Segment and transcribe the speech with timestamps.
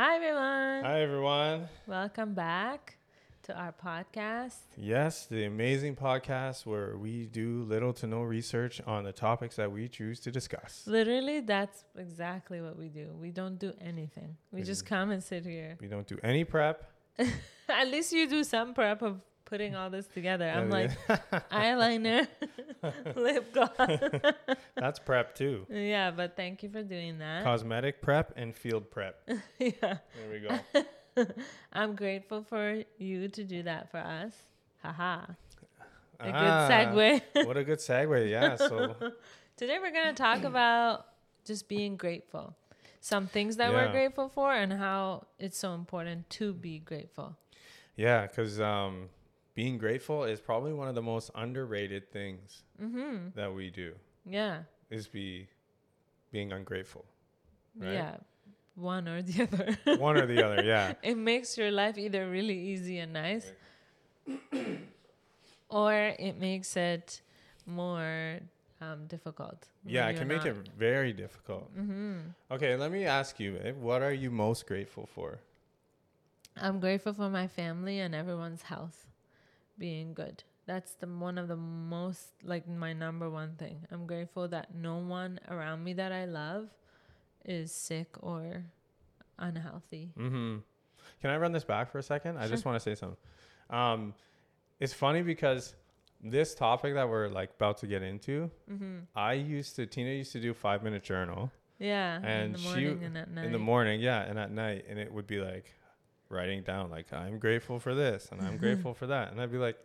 [0.00, 0.84] Hi, everyone.
[0.84, 1.68] Hi, everyone.
[1.88, 2.98] Welcome back
[3.42, 4.54] to our podcast.
[4.76, 9.72] Yes, the amazing podcast where we do little to no research on the topics that
[9.72, 10.84] we choose to discuss.
[10.86, 13.08] Literally, that's exactly what we do.
[13.20, 14.36] We don't do anything.
[14.52, 15.76] We just come and sit here.
[15.80, 16.88] We don't do any prep.
[17.68, 20.48] At least you do some prep of putting all this together.
[20.48, 20.90] I'm like
[21.50, 22.28] eyeliner,
[23.16, 23.70] lip gloss.
[24.76, 25.66] That's prep too.
[25.70, 27.44] yeah, but thank you for doing that.
[27.44, 29.20] Cosmetic prep and field prep.
[29.58, 29.72] yeah.
[29.80, 29.98] There
[30.30, 31.26] we go.
[31.72, 34.32] I'm grateful for you to do that for us.
[34.82, 35.22] Haha.
[36.20, 37.46] A Ah, good segue.
[37.46, 38.28] what a good segue.
[38.30, 38.56] Yeah.
[38.56, 38.94] So,
[39.56, 41.06] Today we're going to talk about
[41.44, 42.54] just being grateful.
[43.00, 47.36] Some things that we're grateful for and how it's so important to be grateful.
[47.96, 49.08] yeah, because um,
[49.58, 53.34] being grateful is probably one of the most underrated things Mhm.
[53.34, 53.90] that we do
[54.24, 54.62] Yeah.
[54.88, 55.48] is be
[56.30, 57.04] being ungrateful.
[57.74, 57.94] Right.
[57.94, 58.16] Yeah.
[58.76, 59.96] One or the other.
[59.98, 60.62] One or the other.
[60.62, 60.94] Yeah.
[61.02, 63.50] it makes your life either really easy and nice
[65.68, 67.20] or it makes it
[67.66, 68.38] more
[68.80, 69.66] um, difficult.
[69.84, 71.66] Yeah, it can make not- it very difficult.
[71.76, 72.32] Mhm.
[72.52, 75.40] Okay, let me ask you, babe, what are you most grateful for?
[76.56, 79.07] I'm grateful for my family and everyone's health
[79.78, 80.42] being good.
[80.66, 83.86] That's the one of the most like my number one thing.
[83.90, 86.68] I'm grateful that no one around me that I love
[87.44, 88.64] is sick or
[89.38, 90.10] unhealthy.
[90.18, 90.56] Mm-hmm.
[91.20, 92.38] Can I run this back for a second?
[92.38, 93.16] I just want to say something.
[93.70, 94.14] Um,
[94.80, 95.74] it's funny because
[96.22, 98.98] this topic that we're like about to get into, Mm-hmm.
[99.16, 102.86] I used to Tina used to do five minute journal Yeah, in And the she-
[102.88, 103.46] and at night.
[103.46, 105.72] in the morning, yeah, and at night, and it would be like
[106.28, 109.58] writing down like I'm grateful for this and I'm grateful for that, and I'd be
[109.58, 109.76] like,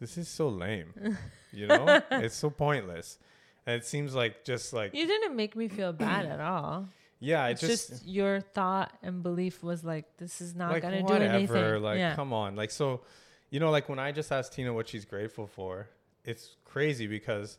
[0.00, 0.92] this is so lame,
[1.52, 2.02] you know?
[2.10, 3.18] it's so pointless,
[3.66, 6.88] and it seems like just like you didn't make me feel bad at all.
[7.20, 10.98] yeah, It's just, just, your thought and belief was like, this is not like gonna
[10.98, 11.82] do whatever, anything.
[11.82, 12.14] like yeah.
[12.14, 13.00] come on, like so,
[13.50, 15.88] you know, like when I just asked Tina what she's grateful for,
[16.24, 17.58] it's crazy because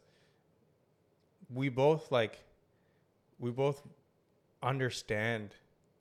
[1.53, 2.44] we both like
[3.40, 3.82] we both
[4.62, 5.56] understand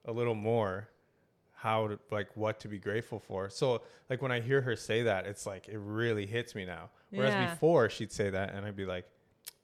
[0.04, 0.88] a little more
[1.64, 3.48] how to like what to be grateful for.
[3.48, 3.80] So
[4.10, 6.90] like when I hear her say that, it's like it really hits me now.
[7.08, 7.50] Whereas Yeah.
[7.50, 9.06] before she'd say that and I'd be like,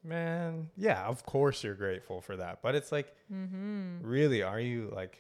[0.02, 2.62] Man, yeah, of course you're grateful for that.
[2.62, 3.98] But it's like mm-hmm.
[4.00, 5.18] really are you like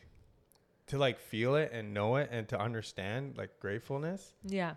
[0.86, 4.32] to like feel it and know it and to understand like gratefulness?
[4.42, 4.76] Yeah.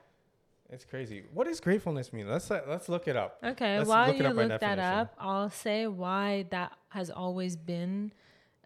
[0.69, 1.23] It's crazy.
[1.33, 2.27] What does gratefulness mean?
[2.29, 3.37] Let's uh, let's look it up.
[3.41, 4.99] Okay, Let's while look you up look that definition.
[4.99, 8.11] up, I'll say why that has always been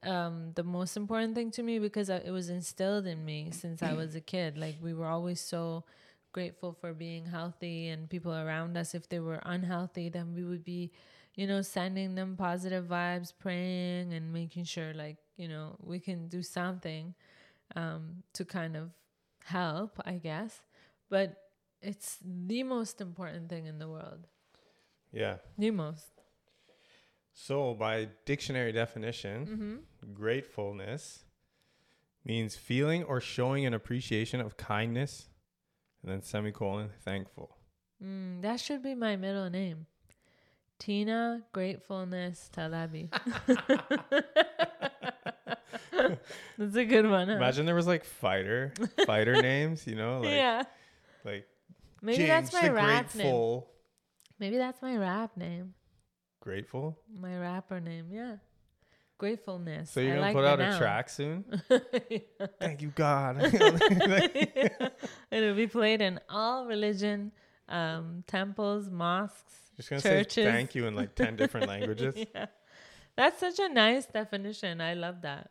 [0.04, 3.82] um, the most important thing to me because I- it was instilled in me since
[3.84, 4.58] I was a kid.
[4.58, 5.84] Like we were always so
[6.32, 8.94] grateful for being healthy and people around us.
[8.94, 10.92] If they were unhealthy, then we would be,
[11.36, 16.28] you know, sending them positive vibes, praying and making sure like you know we can
[16.28, 17.14] do something
[17.76, 18.92] um, to kind of
[19.46, 20.62] help, I guess.
[21.10, 21.38] But
[21.82, 24.28] it's the most important thing in the world.
[25.12, 25.38] Yeah.
[25.58, 26.17] The most.
[27.40, 30.14] So by dictionary definition, Mm-hmm.
[30.14, 31.24] gratefulness
[32.26, 35.30] means feeling or showing an appreciation of kindness
[36.02, 37.56] and then semicolon thankful.
[38.04, 39.86] Mm, that should be my middle name.
[40.80, 43.10] Tina Gratefulness Talabi.
[46.58, 47.28] That's a good one.
[47.28, 47.36] Huh?
[47.36, 48.74] Imagine there was like fighter
[49.06, 50.64] fighter names, you know, like yeah.
[51.24, 51.46] like
[52.02, 53.62] Maybe James that's my rap name.
[54.40, 55.74] Maybe that's my rap name.
[56.48, 56.98] Grateful.
[57.14, 58.06] My rapper name.
[58.10, 58.38] Yeah.
[59.18, 59.92] Gratefulness.
[59.92, 60.80] So you're I gonna like put out a noun.
[60.80, 61.44] track soon?
[62.62, 63.42] Thank you, God.
[65.32, 67.34] It'll be played in all religion,
[67.68, 70.34] um, temples, mosques, Just gonna churches.
[70.36, 72.16] say thank you in like ten different languages.
[72.34, 72.46] yeah.
[73.18, 74.80] That's such a nice definition.
[74.80, 75.50] I love that.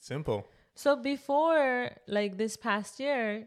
[0.00, 0.48] Simple.
[0.74, 3.46] So before like this past year,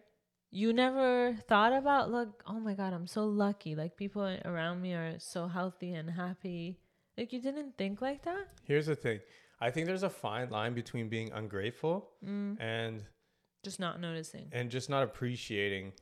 [0.50, 3.75] you never thought about like, oh my god, I'm so lucky.
[3.75, 6.78] Like people around me are so healthy and happy.
[7.18, 8.48] Like you didn't think like that?
[8.64, 9.20] Here's the thing.
[9.62, 13.03] I think there's a fine line between being ungrateful Mm, and
[13.64, 14.50] just not noticing.
[14.52, 15.94] and just not appreciating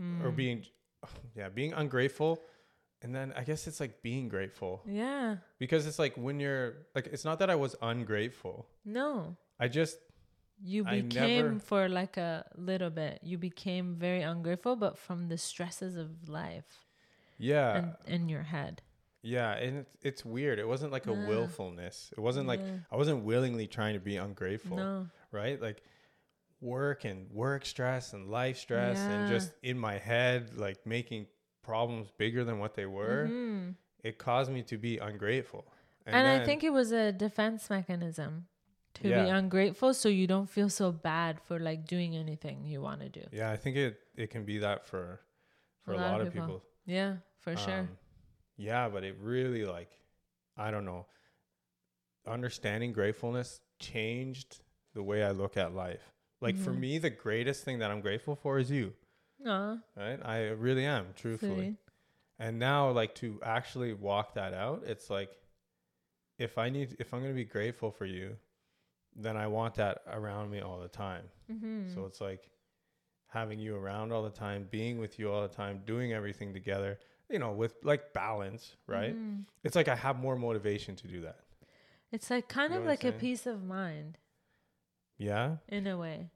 [0.00, 0.22] Mm.
[0.24, 0.64] or being
[1.36, 2.40] yeah, being ungrateful
[3.02, 5.36] and then I guess it's like being grateful Yeah.
[5.58, 8.66] because it's like when you're like it's not that I was ungrateful.
[8.84, 9.36] No.
[9.58, 9.96] I just
[10.62, 13.20] You became never- for like a little bit.
[13.22, 16.84] You became very ungrateful, but from the stresses of life
[17.38, 18.82] yeah, and in your head.
[19.22, 20.58] Yeah, and it's, it's weird.
[20.58, 21.28] It wasn't like a Yeah.
[21.28, 22.12] willfulness.
[22.16, 24.76] It wasn't like I wasn't willingly trying to be ungrateful.
[24.76, 25.06] No.
[25.32, 25.60] right?
[25.60, 25.82] Like
[26.60, 31.26] work and work stress and life stress and just in my head, like making
[31.62, 33.26] problems bigger than what they were.
[33.30, 33.76] Mhm.
[34.02, 35.64] It caused me to be ungrateful.
[36.06, 38.46] And, I then- think it was a defense mechanism.
[38.92, 43.00] to be ungrateful so you don't feel so bad for like doing anything you want
[43.00, 43.24] to do.
[43.30, 45.20] Yeah, I think it it can be that for
[45.84, 46.60] for a, lot, of people.
[46.86, 47.88] Yeah, for sure.
[48.60, 49.90] Yeah, but it really like
[50.56, 51.06] I don't know.
[52.26, 54.60] Understanding gratefulness changed
[54.94, 56.12] the way I look at life.
[56.40, 56.78] Like for Mhm.
[56.80, 58.94] me, the greatest thing that I'm grateful for is you.
[59.46, 60.20] Aw, Right?
[60.22, 61.54] I really am, truthfully.
[61.54, 61.76] sweetie.
[62.38, 65.30] And now like to actually walk that out, it's like
[66.38, 68.36] if I need if I'm gonna be grateful for you,
[69.16, 71.30] then I want that around me all the time.
[71.50, 71.92] Mhm.
[71.94, 72.50] So it's like
[73.28, 76.98] having you around all the time, being with you all the time, doing everything together,
[77.30, 79.14] you know, with like balance, right?
[79.16, 79.44] Mhm.
[79.64, 81.38] It's like I have more motivation to do that.
[82.12, 84.18] It's like kind You of know I'm like a peace of mind
[85.18, 85.56] Yeah.
[85.68, 86.30] in a way.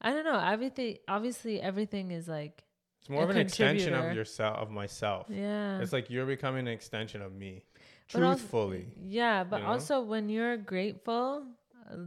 [0.00, 0.38] I don't know.
[0.38, 2.62] Everything, obviously, everything is like,
[3.00, 5.26] It's more of an extension of yourself of myself.
[5.30, 5.80] yeah.
[5.80, 7.64] It's like you're becoming an extension of me.
[8.12, 8.86] But also- Truthfully.
[9.02, 9.70] Yeah, but you know?
[9.72, 11.46] also when you're grateful,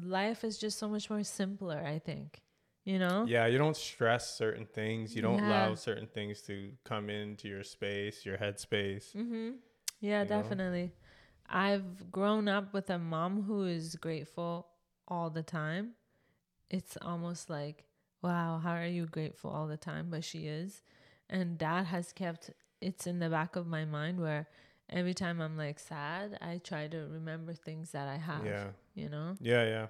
[0.03, 2.41] life is just so much more simpler, I think.
[2.83, 3.25] You know?
[3.28, 5.16] Yeah, you don't stress certain things.
[5.16, 5.48] You don't Yeah.
[5.48, 9.13] allow certain things to come into your space, your headspace.
[9.16, 9.60] Mhm.
[10.00, 10.42] Yeah, You know?
[10.42, 10.94] definitely.
[11.48, 14.68] I've grown up with a mom who is grateful
[15.07, 15.95] all the time.
[16.69, 17.86] It's almost like,
[18.22, 20.10] wow, how are you grateful all the time?
[20.10, 20.81] But she is.
[21.30, 22.51] And that has kept
[22.81, 24.48] it's in the back of my mind where
[24.89, 28.72] every time I'm like sad, I try to remember things that I have, Yeah.
[28.95, 29.36] you know?
[29.39, 29.88] Yeah, yeah.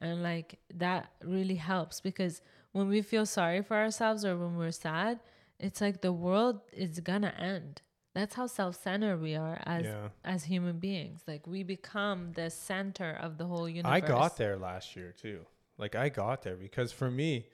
[0.00, 2.42] And like that really helps because
[2.72, 5.20] when we feel sorry for ourselves or when we're sad,
[5.58, 7.82] it's like the world is gonna end.
[8.14, 10.08] That's how self-centered we are as yeah.
[10.24, 11.22] as human beings.
[11.26, 13.92] Like we become the center of the whole universe.
[13.92, 15.46] I got there last year too.
[15.78, 17.46] Like I got there because for me,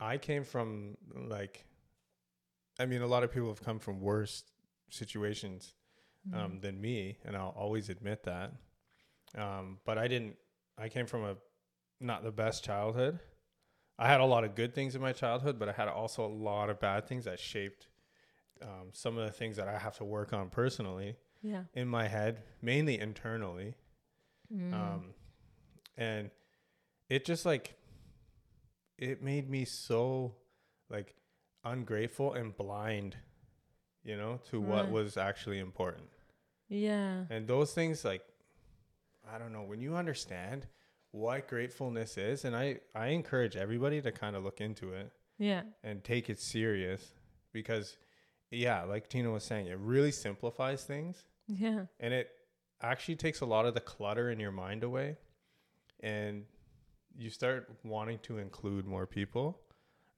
[0.00, 1.64] I came from like,
[2.80, 4.44] I mean, a lot of people have come from worse
[4.90, 5.74] situations
[6.28, 6.38] Mm-hmm.
[6.38, 8.52] um, than me, and I'll always admit that.
[9.36, 10.36] Um, but I didn't.
[10.76, 11.36] I came from a
[12.00, 13.18] not the best childhood.
[13.98, 16.28] I had a lot of good things in my childhood, but I had also a
[16.32, 17.88] lot of bad things that shaped
[18.62, 21.64] um, some of the things that I have to work on personally Yeah.
[21.74, 23.74] in my head, mainly internally.
[24.52, 24.72] Mm.
[24.72, 25.14] Um,
[25.96, 26.30] and
[27.08, 27.74] it just like
[28.96, 30.34] it made me so
[30.88, 31.14] like
[31.64, 33.16] ungrateful and blind,
[34.04, 36.08] you know, to what was actually important.
[36.68, 37.24] yeah.
[37.30, 38.22] And those things like
[39.30, 40.66] I don't know, when you understand
[41.18, 45.62] what gratefulness is, and I I encourage everybody to kind of look into it Yeah.
[45.82, 47.12] and take it serious
[47.52, 47.96] because
[48.50, 51.86] yeah, like Tina was saying, it really simplifies things Yeah.
[52.00, 52.30] and it
[52.80, 55.16] actually takes a lot of the clutter in your mind away
[56.00, 56.44] and
[57.16, 59.58] you start wanting to include more people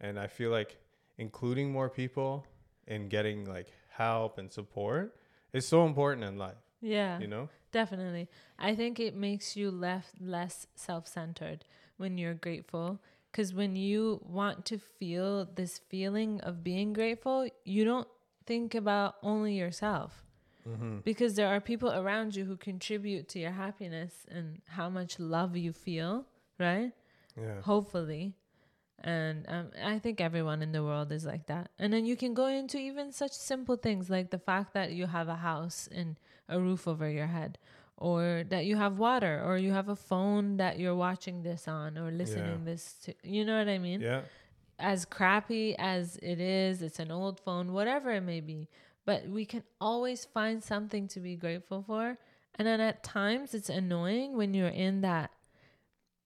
[0.00, 0.76] and i feel like
[1.17, 2.44] including more people
[2.87, 5.17] and getting like help and support
[5.55, 7.19] is so important in life Yeah.
[7.21, 8.29] you know Definitely.
[8.59, 11.65] I think it makes you left less self-centered
[11.99, 13.00] when you're grateful
[13.32, 18.09] cuz when you want to feel this feeling of being grateful, you don't
[18.44, 20.25] think about only yourself.
[20.69, 20.99] mm-hmm.
[21.05, 25.56] Because there are people around you who contribute to your happiness and how much love
[25.56, 26.26] you feel,
[26.59, 26.93] right?
[27.37, 28.35] yeah Hopefully.
[29.02, 31.70] And um, I think everyone in the world is like that.
[31.79, 35.06] And then you can go into even such simple things like the fact that you
[35.06, 36.17] have a house and
[36.49, 37.58] a roof over your head,
[37.97, 41.97] or that you have water, or you have a phone that you're watching this on
[41.97, 43.14] or listening this to.
[43.23, 44.00] You know what I mean?
[44.00, 44.23] yeah
[44.78, 48.69] As crappy as it is, it's an old phone, whatever it may be.
[49.07, 52.19] But we can always find something to be grateful for.
[52.57, 55.30] And then at times it's annoying when you're in that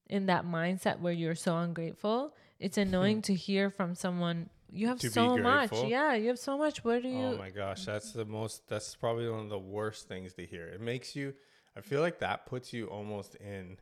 [0.09, 2.35] in that mindset where you're so ungrateful.
[2.59, 2.83] It's hmm.
[2.83, 5.73] annoying to hear from someone you have To so much.
[5.73, 6.85] Yeah, you have so much.
[6.85, 10.09] Where do you oh my gosh that's the most that's probably one of the worst
[10.09, 11.35] things to hear it makes you
[11.77, 13.77] i feel like that puts you almost in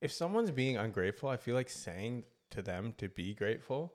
[0.00, 3.92] if someone's being ungrateful i feel like saying to them to be grateful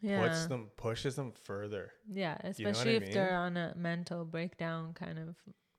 [0.00, 0.22] yeah.
[0.22, 3.12] puts them pushes them further yeah, know what especially I if mean?
[3.12, 5.34] they're on a mental breakdown kind of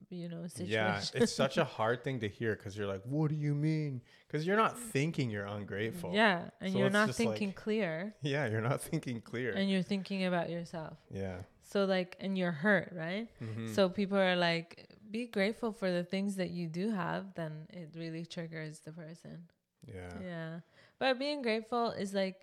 [0.10, 0.72] you know situation.
[0.72, 4.02] Yeah, it's such a hard thing to hear because you're like, what do you mean?
[4.28, 6.12] Because you're not thinking you're ungrateful.
[6.14, 9.52] Yeah, and So you're not thinking like- clear Yeah, you're not thinking clear.
[9.54, 10.98] and you're thinking about yourself.
[11.12, 11.38] yeah.
[11.64, 13.28] So like and you're hurt, right?
[13.44, 13.76] Mhm.
[13.76, 17.90] So people are like be grateful for the things that you do have, then it
[17.96, 19.48] really triggers the person.
[19.86, 20.14] yeah.
[20.22, 20.60] Yeah.
[21.00, 22.38] But being grateful is like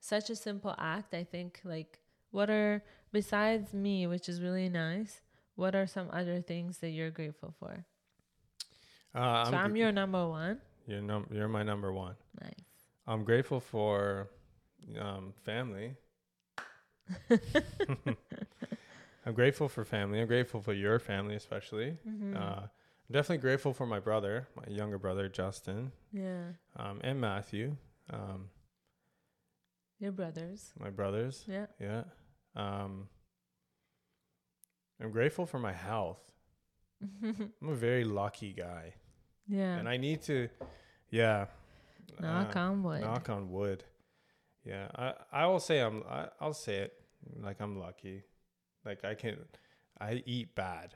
[0.00, 1.14] such a simple act.
[1.14, 1.98] I think like
[2.32, 5.20] what are besides me, which is really nice,
[5.56, 7.84] what are some other things that you're grateful for?
[9.14, 10.60] Uh, so I'm gr- your number one.
[10.86, 12.16] you're, num- you're my number one.
[12.40, 12.52] Nice.
[13.06, 14.30] I'm grateful for
[15.00, 15.94] um, family.
[19.26, 20.20] I'm grateful for family.
[20.20, 21.96] I'm grateful for your family, especially.
[22.06, 22.36] Mhm.
[22.36, 26.52] Uh, I'm definitely grateful for my brother, my younger brother Justin, Yeah.
[26.76, 27.76] um, and Matthew,
[28.10, 28.50] um,
[29.98, 30.72] Your brothers.
[30.78, 31.44] my brothers.
[31.46, 31.66] Yeah.
[31.80, 32.04] Yeah.
[32.56, 33.08] Um,
[35.00, 36.20] I'm grateful for my health.
[37.22, 38.94] I'm a very lucky guy,
[39.48, 39.76] yeah.
[39.76, 40.48] and I need to,
[41.10, 41.46] yeah.
[42.20, 43.00] Knock uh, on wood.
[43.00, 43.84] Knock on wood.
[44.64, 46.92] Yeah, I I will say I'm I, I'll say it
[47.42, 48.22] like I'm lucky.
[48.84, 49.36] Like I can,
[50.00, 50.94] I eat bad,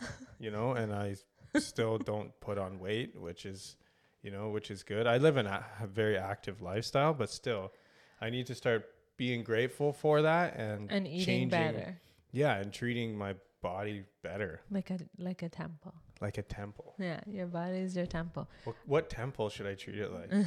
[0.38, 1.16] you know, and I
[1.58, 3.76] still don't put on weight, which is,
[4.22, 5.06] you know, which is good.
[5.06, 7.72] I live in a, a very active lifestyle, but still,
[8.20, 8.84] I need to start
[9.16, 12.00] being grateful for that and and eating changing- better.
[12.32, 15.94] Yeah, and treating my body better, Like a like a temple.
[16.20, 16.94] like a temple.
[16.98, 17.20] Yeah.
[17.26, 18.48] Your body is your temple.
[18.64, 20.46] What, what temple should I treat it like?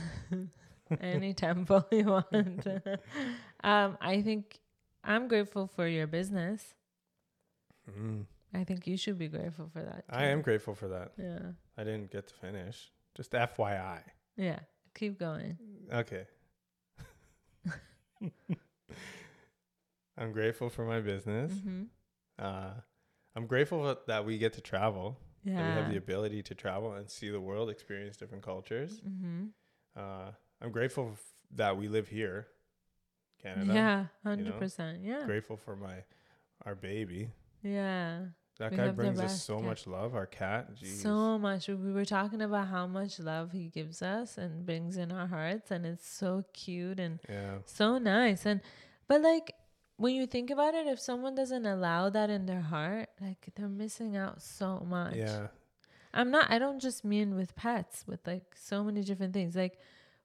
[1.01, 2.67] Any temple you want.
[3.63, 4.59] um, I think
[5.03, 6.73] I'm grateful for your business.
[7.89, 8.25] Mm.
[8.53, 10.03] I think you should be grateful for that.
[10.09, 11.13] I am grateful for that.
[11.17, 11.39] Yeah.
[11.77, 12.91] I didn't get to finish.
[13.15, 14.01] Just FYI.
[14.35, 14.59] Yeah.
[14.93, 15.57] Keep going.
[15.93, 16.25] Okay.
[20.17, 21.51] I'm grateful for my business.
[21.61, 21.83] hmm
[22.39, 22.71] Uh,
[23.35, 25.17] I'm grateful that we get to travel.
[25.45, 28.99] That we have the ability to travel and see the world, experience different cultures.
[28.99, 29.45] hmm
[29.95, 32.47] Uh, I'm grateful f- that we live here,
[33.41, 33.73] Canada.
[33.73, 34.05] Yeah.
[34.23, 35.03] Hundred percent.
[35.03, 35.23] Yeah.
[35.25, 36.03] Grateful for my
[36.65, 37.31] our baby.
[37.63, 38.25] Yeah.
[38.59, 39.65] That We guy brings us so cat.
[39.65, 40.13] much love.
[40.13, 40.75] Our cat.
[40.75, 41.01] Jeez.
[41.01, 41.67] So much.
[41.67, 45.71] We were talking about how much love he gives us and brings in our hearts,
[45.71, 47.57] and it's so cute and yeah.
[47.65, 48.45] so nice.
[48.45, 48.61] And
[49.07, 49.53] but like
[50.01, 53.69] when you think about it, if someone doesn't allow that in their heart, like they're
[53.69, 55.15] missing out so much.
[55.15, 55.47] Yeah.
[56.13, 56.49] I'm not.
[56.49, 59.55] I don't just mean with pets, with like so many different things.
[59.55, 59.79] Like,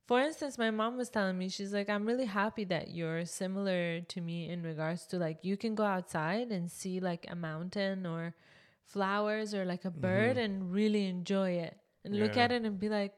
[0.06, 4.00] for instance, my mom was telling me, she's like, I'm really happy that you're similar
[4.00, 8.06] to me in regards to like you can go outside and see like a mountain
[8.06, 8.34] or
[8.84, 10.44] flowers or like a bird Mhm.
[10.44, 13.12] and really enjoy it and look at it and be like,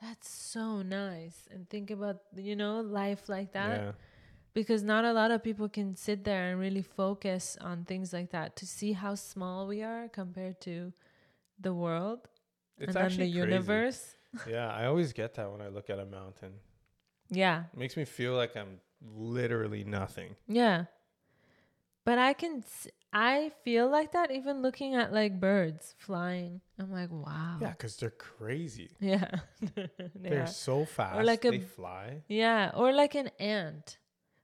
[0.00, 3.92] that's so nice and think about you know life like that yeah.
[4.54, 8.30] Because not a lot of people can sit there and really focus on things like
[8.30, 10.92] that to see how small we are compared to
[11.60, 12.28] the world
[12.78, 13.30] It's and the crazy.
[13.30, 14.16] universe.
[14.48, 16.52] Yeah, I always get that when I look at a mountain.
[17.30, 18.80] Yeah, It makes me feel like I'm
[19.16, 20.36] literally nothing.
[20.46, 20.84] yeah.
[22.04, 22.64] But I can,
[23.12, 26.60] I feel like that even looking at like birds flying.
[26.78, 27.58] I'm like, wow.
[27.60, 28.90] Yeah, because they're crazy.
[29.00, 29.30] Yeah.
[30.14, 30.44] They're yeah.
[30.46, 31.16] so fast.
[31.18, 32.22] Or like a- they fly.
[32.26, 32.70] Yeah.
[32.74, 33.98] Or like an ant.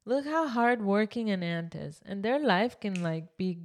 [0.06, 2.00] Look how hard working an ant is.
[2.06, 3.58] And their life can like be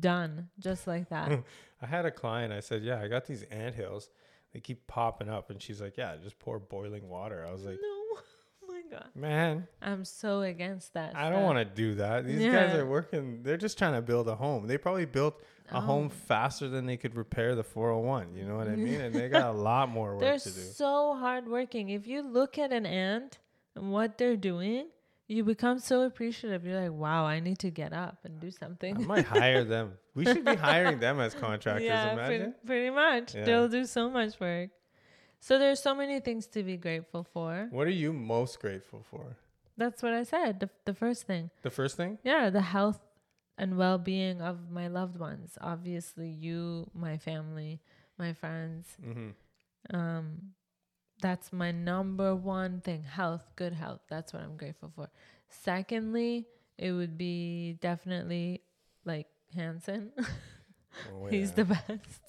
[0.00, 1.30] done just like that.
[1.82, 2.52] I had a client.
[2.52, 4.10] I said, "Yeah, I got these ant hills.
[4.52, 7.78] They keep popping up." And she's like, "Yeah, just pour boiling water." I was like,
[7.80, 7.88] no.
[7.88, 8.22] Oh
[8.68, 9.06] my God.
[9.14, 11.14] "Man, I'm so against that.
[11.14, 12.26] I don't want to do that.
[12.26, 13.42] These guys are working.
[13.42, 14.66] They're just trying to build a home.
[14.66, 15.40] They probably built
[15.70, 16.16] a home Oh.
[16.26, 18.34] faster than they could repair the 401.
[18.34, 19.00] You know what I mean?
[19.00, 20.60] And they got a lot more work They're to do.
[20.60, 21.90] so hardworking.
[21.90, 23.38] If you look at an ant
[23.74, 24.86] and what they're doing,
[25.28, 26.64] you become so appreciative.
[26.64, 28.96] You're like, wow, I need to get up and do something.
[28.96, 29.92] I might hire them.
[30.14, 31.84] We should be hiring them as contractors.
[31.84, 32.40] yeah, imagine.
[32.40, 33.34] pretty, pretty much.
[33.34, 33.44] Yeah.
[33.44, 34.70] They'll do so much work.
[35.40, 37.68] So there's so many things to be grateful for.
[37.70, 39.36] What are you most grateful for?
[39.76, 40.60] That's what I said.
[40.60, 41.50] The, the first thing.
[41.62, 42.18] The first thing?
[42.24, 43.00] Yeah, the health
[43.58, 45.58] and well being of my loved ones.
[45.60, 47.80] Obviously, you, my family,
[48.18, 48.86] my friends.
[49.04, 49.96] Mm-hmm.
[49.96, 50.54] um
[51.20, 53.02] that's my number one thing.
[53.02, 54.00] Health good health.
[54.08, 55.08] That's what i'm grateful for.
[55.48, 56.46] Secondly
[56.78, 58.62] it would be definitely
[59.04, 60.12] like hanson
[61.12, 62.20] Oh, he's the best.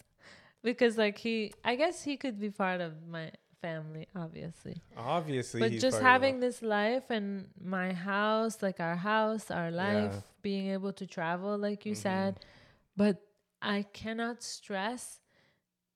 [0.64, 4.82] Because like he i guess he could be part of my family obviously.
[4.96, 10.22] Obviously, but just having this life and my house like our house our life Yeah.
[10.42, 11.98] being able to travel like you Mhm.
[12.08, 12.40] said.
[12.96, 13.22] But
[13.62, 15.20] i cannot stress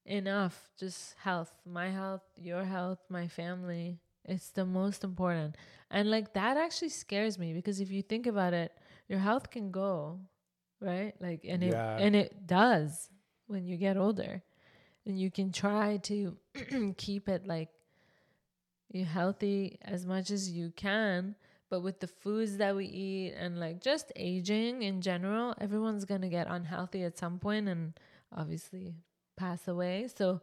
[0.05, 5.55] enough just health my health your health my family it's the most important.
[5.89, 8.71] And like that actually scares me because if you think about it
[9.07, 10.19] your health can go
[10.79, 11.13] right?
[11.19, 11.69] Like and Yeah.
[11.69, 13.09] it and it does
[13.47, 14.43] when you get older.
[15.05, 16.37] And you can try to
[16.97, 17.69] keep it like
[18.91, 21.35] you healthy as much as you can
[21.69, 26.21] but with the foods that we eat and like just aging in general everyone's going
[26.21, 27.93] to get unhealthy at some point and
[28.35, 28.95] obviously
[29.35, 30.41] pass away so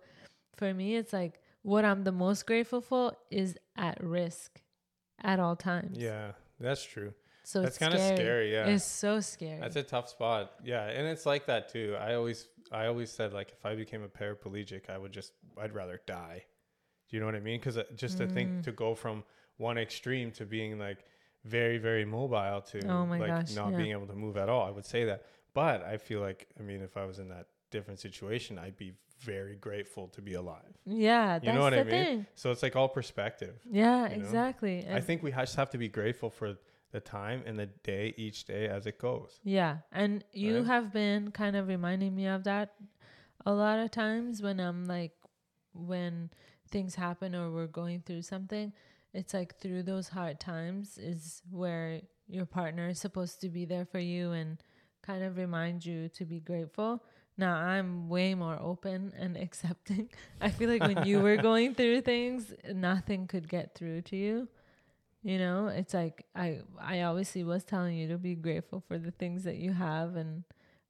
[0.57, 4.61] for me it's like what i'm the most grateful for is at risk
[5.23, 7.13] at all times Yeah, that's true.
[7.45, 8.53] so that's it's kind of scary.
[8.53, 10.53] Yeah, it's so scary that's a tough spot.
[10.65, 11.97] Yeah, and it's like that too.
[12.01, 15.75] I always, I always said like if I became a paraplegic, I would just, I'd
[15.75, 16.45] rather die.
[17.09, 17.59] Do you know what I mean?
[17.59, 18.33] Because just to Mm.
[18.33, 19.25] think to go from
[19.57, 20.99] one extreme to being like
[21.45, 23.77] very, very mobile to Oh like gosh, not yeah.
[23.79, 25.25] being able to move at all, I would say that.
[25.55, 28.93] But I feel like, I mean, if I was in that different situation, I'd be
[29.21, 30.63] very grateful to be alive.
[30.87, 32.05] Yeah, You that's know what the I mean?
[32.05, 32.27] thing.
[32.35, 33.61] So it's like all perspective.
[33.71, 34.87] Yeah, exactly.
[34.91, 36.57] I think we just have to be grateful for
[36.93, 39.41] the time and the day each day as it goes.
[39.45, 40.67] Yeah, and you Right?
[40.67, 42.75] have been kind of reminding me of that
[43.45, 45.13] a lot of times when I'm like
[45.75, 46.31] when
[46.71, 48.73] things happen or we're going through something,
[49.13, 53.85] it's like through those hard times is where your partner is supposed to be there
[53.85, 54.59] for you and
[55.03, 57.03] kind of remind you to be grateful.
[57.39, 60.11] Now I'm way more open and accepting.
[60.41, 64.49] I feel like when you were going through things, nothing could get through to you.
[65.23, 69.11] You know, it's like I I obviously was telling you to be grateful for the
[69.13, 70.45] things that you have and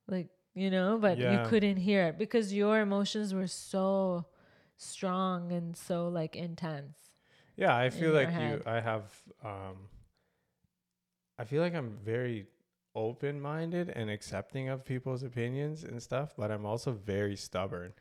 [0.06, 1.32] like, you know, but Yeah.
[1.44, 4.26] you couldn't hear it because your emotions were so
[4.76, 6.96] strong and so like intense.
[7.56, 8.62] Yeah, I feel like you.
[8.66, 9.04] I have
[9.44, 9.88] um
[11.38, 12.46] I feel like I'm very
[12.98, 17.92] open minded and accepting of people's opinions and stuff, but I'm also very stubborn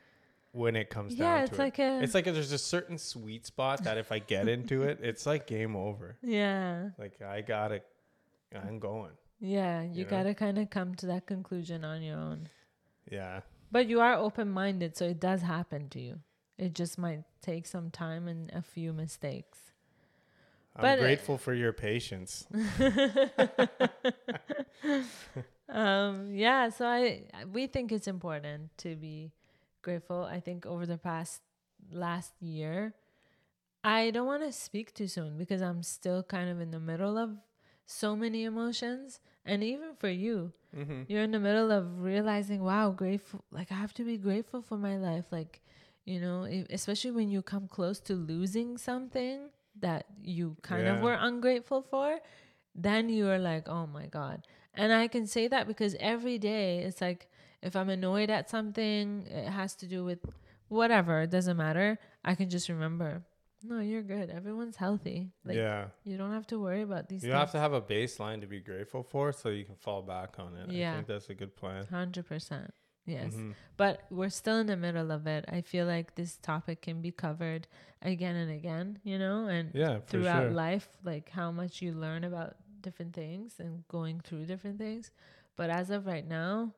[0.51, 1.83] when it comes yeah, down it's to like it.
[1.83, 5.25] a It's like there's a certain sweet spot that if I get into it, it's
[5.25, 6.17] like game over.
[6.23, 6.89] yeah.
[6.97, 7.81] Like I gotta
[8.55, 9.11] I'm going.
[9.39, 10.09] Yeah, you, You know?
[10.09, 12.49] got to kind of come to that conclusion on your own.
[13.11, 13.41] Yeah.
[13.71, 16.19] But you are open minded, so it does happen to you.
[16.57, 19.59] It just might take some time and a few mistakes.
[20.77, 22.45] I'm uh, grateful for your patience.
[25.69, 29.31] um, yeah, so I we think it's important to be
[29.81, 30.23] grateful.
[30.23, 31.41] I think over the past
[31.91, 32.93] last year,
[33.83, 37.17] I don't want to speak too soon because I'm still kind of in the middle
[37.17, 37.31] of
[37.85, 41.03] so many emotions, and even for you, Mm-hmm.
[41.07, 43.43] you're in the middle of realizing, wow, grateful.
[43.51, 45.25] Like I have to be grateful for my life.
[45.31, 45.61] Like,
[46.05, 49.49] you know, if, especially when you come close to losing something
[49.81, 52.19] that you kind of were ungrateful for,
[52.75, 54.45] then you are like, oh my god.
[54.73, 57.27] And I can say that because every day it's like
[57.61, 60.19] if I'm annoyed at something, it has to do with
[60.67, 61.21] whatever.
[61.21, 61.97] It doesn't matter.
[62.23, 63.23] I can just remember.
[63.63, 64.29] No, you're good.
[64.29, 65.31] Everyone's healthy.
[65.43, 65.85] Like yeah.
[66.03, 67.29] you don't have to worry about these things.
[67.29, 67.39] You things.
[67.39, 70.55] have to have a baseline to be grateful for so you can fall back on
[70.55, 70.69] it.
[70.69, 70.93] I Yeah.
[70.95, 71.85] think that's a good plan.
[71.87, 72.71] Hundred percent.
[73.07, 73.33] Yes.
[73.33, 73.55] Mhm.
[73.77, 75.45] But we're still in the middle of it.
[75.47, 77.67] I feel like this topic can be covered
[78.01, 80.51] again and again, you know, and Yeah, throughout sure.
[80.51, 85.09] life, like how much you learn about different things and going through different things.
[85.55, 86.73] But as of right now,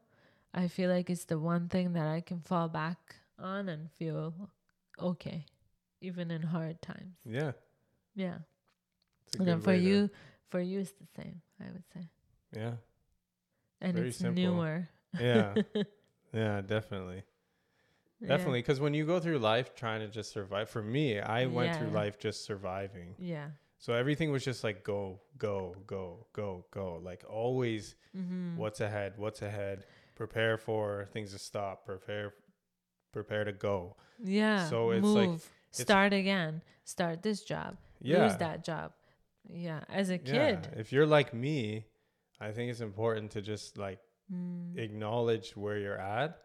[0.53, 4.33] I feel like it's the one thing that I can fall back on and feel
[4.99, 5.45] okay,
[6.01, 7.17] even in hard times.
[7.25, 7.53] Yeah.
[8.15, 8.39] Yeah.
[9.39, 10.09] And then for way to- you,
[10.49, 12.07] for you, it's the same, I would say.
[12.53, 12.75] Yeah.
[13.81, 14.43] And Very it's simple.
[14.43, 14.89] newer.
[15.19, 15.55] Yeah.
[16.33, 17.23] yeah, definitely.
[18.21, 18.27] Yeah.
[18.29, 18.59] Definitely.
[18.59, 21.89] Because when you go through life trying to just survive, for me, I went through
[21.89, 23.15] life just surviving.
[23.17, 23.47] Yeah.
[23.77, 26.99] So everything was just like go, go, go, go, go.
[27.03, 28.57] Like always, Mm-hmm.
[28.57, 29.13] what's ahead?
[29.17, 29.85] What's ahead?
[30.15, 31.85] Prepare for things to stop.
[31.85, 32.33] Prepare,
[33.13, 33.95] prepare to go.
[34.21, 34.67] Yeah.
[34.67, 35.15] So it's move.
[35.15, 35.39] like-
[35.71, 36.61] start again.
[36.83, 37.77] Start this job.
[38.01, 38.23] Yeah.
[38.27, 38.91] Lose that job.
[39.47, 39.81] Yeah.
[39.87, 40.55] As a Yeah.
[40.55, 40.69] kid.
[40.75, 41.85] If you're like me,
[42.41, 43.99] I think it's important to just like
[44.33, 44.77] Mm.
[44.77, 46.39] acknowledge where you're at,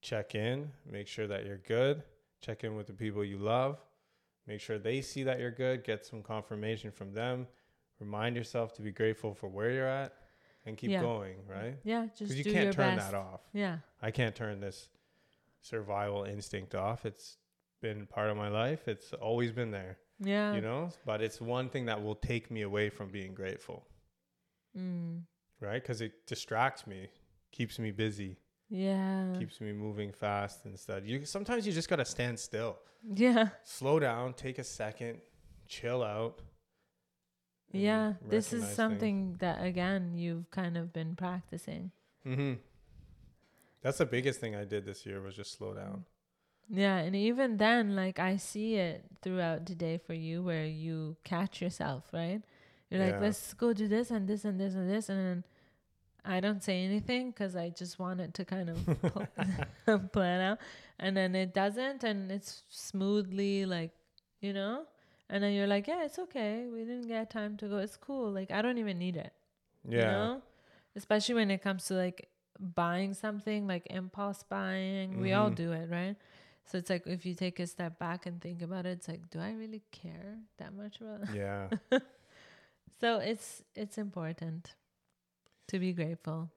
[0.00, 2.02] check in, make sure that you're good,
[2.40, 3.78] check in with the people you love,
[4.46, 7.46] make sure they see that you're good, get some confirmation from them,
[8.00, 10.14] remind yourself to be grateful for where you're at,
[10.64, 11.00] and keep Yeah.
[11.02, 11.76] going, right?
[11.84, 12.06] Yeah.
[12.16, 13.10] Just Because you can't turn best.
[13.10, 13.40] that off.
[13.52, 13.78] Yeah.
[14.00, 14.88] I can't turn this
[15.60, 17.04] survival instinct off.
[17.04, 17.36] It's
[17.82, 18.88] been part of my life.
[18.88, 20.54] It's always been there, Yeah.
[20.54, 20.90] you know?
[21.04, 23.86] But it's one thing that will take me away from being grateful,
[24.76, 25.22] Mm.
[25.60, 25.82] Right?
[25.82, 27.08] Because it distracts me,
[27.52, 28.38] keeps me busy.
[28.68, 29.32] Yeah.
[29.38, 31.06] keeps me moving fast instead.
[31.06, 32.76] You sometimes you just gotta stand still,
[33.14, 33.50] yeah.
[33.62, 35.20] slow down, take a second,
[35.68, 36.42] chill out.
[37.72, 38.14] Yeah.
[38.28, 41.92] This is something that again you've kind of been practicing.
[42.24, 42.38] things.
[42.38, 42.58] Mhm.
[43.82, 46.04] That's the biggest thing I did this year was just slow down.
[46.68, 51.16] Yeah, and even then, like I see it throughout the day for you, where you
[51.22, 52.42] catch yourself, right?
[52.90, 53.20] You're like, Yeah.
[53.20, 55.44] let's go do this and this and this and this, and then
[56.24, 58.76] I don't say anything because I just want it to kind of
[59.86, 60.58] pl- plan out,
[60.98, 63.92] and then it doesn't, and it's smoothly like,
[64.40, 64.84] you know,
[65.30, 66.66] and then you're like, yeah, it's okay.
[66.72, 67.78] We didn't get time to go.
[67.78, 68.30] It's cool.
[68.30, 69.32] Like I don't even need it.
[69.88, 69.98] Yeah.
[69.98, 70.42] You know?
[70.94, 75.20] Especially when it comes to like buying something, like impulse buying.
[75.20, 75.56] We all Mhm.
[75.56, 76.16] do it, right?
[76.64, 79.28] So it's like if you take a step back and think about it, it's like,
[79.30, 81.34] do I really care that much about it?
[81.36, 81.68] Yeah.
[83.00, 84.74] So it's it's important
[85.68, 86.50] to be grateful.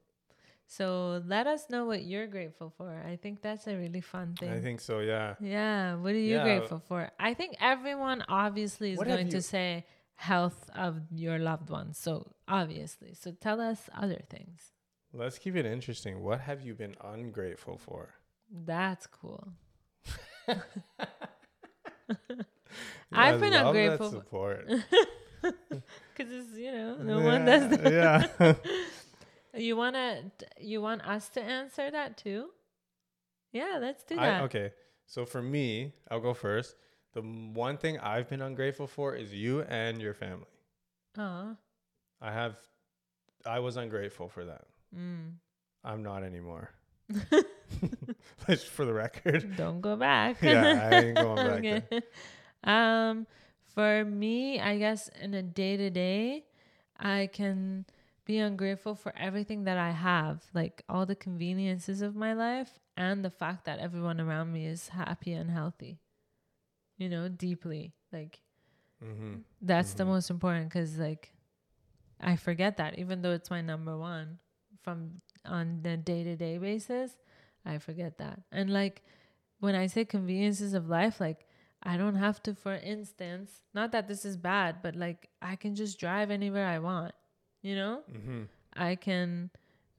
[0.67, 3.01] So let us know what you're grateful for.
[3.03, 4.51] I think that's a really fun thing.
[4.51, 5.33] I think so, yeah.
[5.39, 5.95] yeah.
[5.95, 6.43] What are you Yeah.
[6.43, 7.09] grateful for?
[7.19, 11.97] I think everyone obviously is What going to say health of your loved ones.
[11.97, 13.15] So obviously.
[13.15, 14.73] So tell us other things.
[15.11, 16.21] Let's keep it interesting.
[16.21, 18.09] What have you been ungrateful for?
[18.51, 19.53] That's cool.
[20.47, 20.59] Yeah,
[23.11, 24.69] I've been ungrateful support.
[25.41, 28.31] because it's you know no one does that.
[28.39, 28.53] yeah.
[29.57, 32.49] You wanna you want us to answer that too?
[33.51, 34.41] Yeah, let's do I, that.
[34.43, 34.71] okay.
[35.07, 36.75] So for me, I'll go first.
[37.13, 40.45] The one thing I've been ungrateful for is you and your family.
[41.17, 41.55] Aw.
[42.21, 42.57] I have,
[43.45, 44.65] I was ungrateful for that.
[44.95, 45.33] Mm.
[45.83, 46.69] I'm not anymore.
[48.47, 49.55] Just for the record.
[49.57, 50.37] Don't go back.
[50.43, 51.83] Yeah, I ain't going back.
[51.91, 52.01] Okay.
[52.63, 53.25] Um,
[53.79, 56.43] for me, I guess in a day to day,
[56.99, 57.85] I can
[58.25, 63.23] be ungrateful for everything that I have, like all the conveniences of my life, and
[63.23, 66.01] the fact that everyone around me is happy and healthy.
[66.97, 67.93] You know, deeply.
[68.11, 68.41] Like
[69.03, 69.35] Mm-hmm.
[69.61, 70.07] that's the Mhm.
[70.07, 71.31] most important because, like,
[72.19, 74.39] I forget that even though it's my number one
[74.81, 77.17] from on the day to day basis,
[77.65, 78.41] I forget that.
[78.51, 79.03] And like
[79.59, 81.47] when I say conveniences of life, like
[81.83, 85.75] I don't have to, for instance, not that this is bad, but like I can
[85.75, 87.13] just drive anywhere I want,
[87.61, 88.01] you know?
[88.11, 88.43] Mm-hmm.
[88.73, 89.49] I can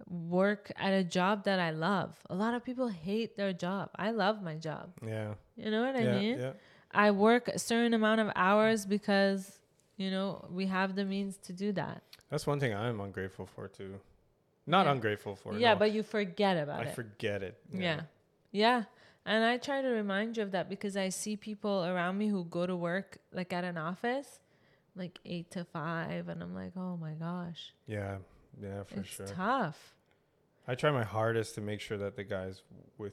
[0.09, 2.17] work at a job that I love.
[2.29, 3.91] A lot of people hate their job.
[3.97, 4.93] I love my job.
[5.07, 5.35] Yeah.
[5.57, 6.39] You know what I mean?
[6.39, 6.53] Yeah.
[6.93, 9.61] I work a certain amount of hours because,
[9.97, 12.03] you know, we have the means to do that.
[12.31, 14.01] That's one thing I'm ungrateful for too.
[14.67, 14.93] Not Yeah.
[14.93, 15.55] ungrateful for.
[15.59, 15.79] yeah, no.
[15.79, 16.89] but you forget about I it.
[16.89, 17.59] I forget it.
[17.73, 18.03] Yeah.
[18.53, 18.85] Yeah.
[19.27, 22.45] And I try to remind you of that because I see people around me who
[22.45, 24.41] go to work like at an office,
[24.97, 28.17] like eight to five, and I'm like, oh my gosh, Yeah.
[28.61, 29.27] Yeah, for it's sure.
[29.27, 29.95] tough.
[30.67, 32.63] I try my hardest to make sure that the guys
[32.99, 33.13] with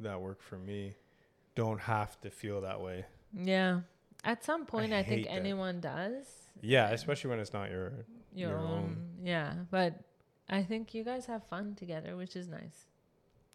[0.00, 0.94] that work for me
[1.54, 3.04] don't have to feel that way.
[3.34, 3.80] Yeah.
[4.24, 5.32] At some point, I, think that.
[5.32, 6.26] anyone does.
[6.60, 7.92] Yeah, especially when it's not your.
[8.34, 8.66] Your, your own.
[8.68, 9.08] own.
[9.22, 9.54] Yeah.
[9.70, 9.94] But
[10.48, 12.86] I think you guys have fun together, which is nice.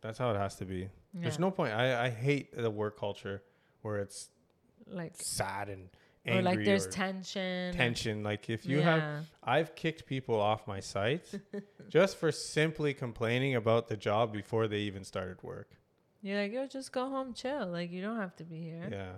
[0.01, 0.89] That's how it has to be.
[1.13, 1.21] Yeah.
[1.21, 1.73] There's no point.
[1.73, 3.43] I I hate the work culture
[3.81, 4.29] where it's
[4.87, 5.89] like, sad and
[6.25, 6.39] angry.
[6.39, 7.73] or like there's or tension.
[7.75, 8.23] tension.
[8.23, 11.25] Like if you have, I've kicked people off my site
[11.89, 15.69] just for simply complaining about the job before they even started work.
[16.21, 17.67] You're like, yo, just go home, chill.
[17.67, 18.87] Like you don't have to be here.
[18.91, 19.11] Yeah,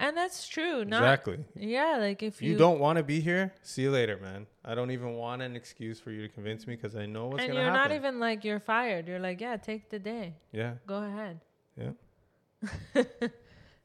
[0.00, 0.82] And that's true.
[0.84, 1.44] Not exactly.
[1.54, 4.46] yeah, like if you, you, don't want to be here, see you later, man.
[4.64, 7.42] I don't even want an excuse for you to convince me because I know what's
[7.42, 7.56] gonna happen.
[7.58, 9.06] And you're not even like you're fired.
[9.06, 10.36] You're like, yeah, take the day.
[10.52, 11.40] yeah, Go ahead.
[11.76, 13.02] Yeah.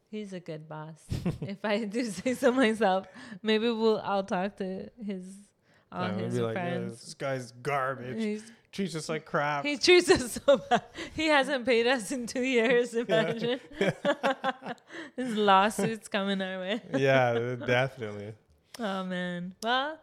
[0.09, 1.03] He's a good boss.
[1.41, 3.07] if I do say so myself,
[3.43, 5.25] maybe we'll I'll talk to his
[5.91, 8.23] all yeah, his be like, "Yeah, this guy's garbage.
[8.23, 9.63] He's, He treats us like crap.
[9.63, 10.83] he treats us so bad.
[11.15, 12.93] He hasn't paid us in two years.
[12.93, 13.61] Imagine
[15.15, 16.81] his lawsuits coming our way.
[16.97, 18.33] yeah, definitely.
[18.77, 19.55] Oh man.
[19.63, 19.97] Well,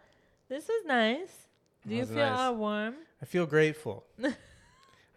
[0.48, 1.48] this was nice.
[1.87, 2.38] Do you feel nice.
[2.38, 2.94] all warm?
[3.20, 4.04] I feel grateful.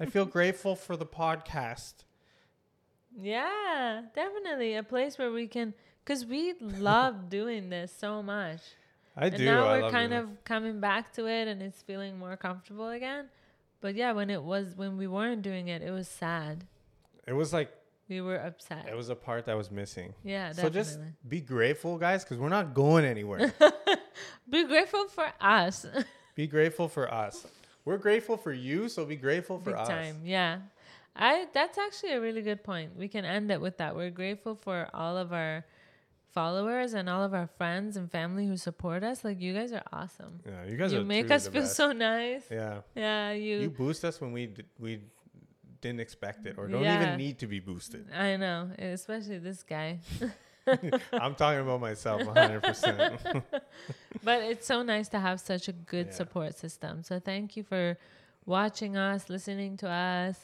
[0.01, 1.93] I feel grateful for the podcast.
[3.17, 8.59] Yeah, definitely a place where we can, cause we love doing this so much,
[9.15, 9.45] I and do.
[9.45, 10.17] now I we're kind it.
[10.17, 13.29] of coming back to it, and it's feeling more comfortable again.
[13.81, 16.65] But yeah, when it was when we weren't doing it, it was sad.
[17.27, 17.71] It was like
[18.09, 18.88] We were upset.
[18.89, 20.13] it was a part that was missing.
[20.23, 20.83] yeah, definitely.
[20.83, 23.53] So just be grateful, guys, because we're not going anywhere.
[24.49, 25.85] be grateful for us.
[26.35, 27.45] be grateful for us.
[27.83, 29.88] We're grateful for you, so be grateful for Big us.
[29.88, 30.21] time.
[30.23, 30.59] Yeah.
[31.15, 32.95] I that's actually a really good point.
[32.97, 33.95] We can end it with that.
[33.95, 35.63] We're grateful for all of our
[36.39, 39.23] followers and all of our friends and family who support us.
[39.23, 40.33] Like you guys are awesome.
[40.45, 41.75] Yeah, you guys you make us feel best.
[41.75, 42.43] so nice.
[42.51, 44.93] Yeah, Yeah, you, you boost us when we d- we
[45.81, 46.97] didn't expect it or don't Yeah.
[47.01, 48.03] even need to be boosted.
[48.13, 49.99] I know, especially this guy.
[51.25, 53.43] I'm talking about myself 100%.
[54.23, 56.13] But it's so nice to have such a good Yeah.
[56.21, 57.03] support system.
[57.03, 57.97] So thank you for
[58.45, 60.37] watching us, listening to us.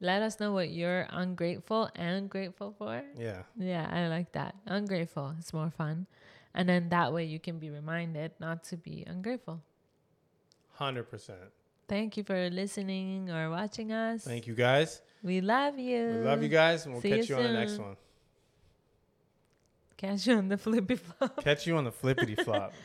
[0.00, 3.02] Let us know what you're ungrateful and grateful for.
[3.18, 4.54] yeah, Yeah, I like that.
[4.66, 5.34] Ungrateful.
[5.38, 6.06] It's more fun.
[6.54, 9.62] And then that way you can be reminded not to be ungrateful.
[10.78, 11.30] 100%.
[11.88, 14.24] Thank you for listening or watching us.
[14.24, 15.00] Thank you guys.
[15.22, 16.06] We love you.
[16.06, 17.96] We love you guys, and we'll See catch you you on the next one.
[19.96, 21.42] Catch you on the flippy flop.
[21.42, 22.72] Catch you on the flippity flop.